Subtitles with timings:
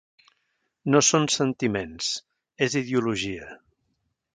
[0.93, 2.11] No són sentiments,
[2.71, 3.57] és ideologia.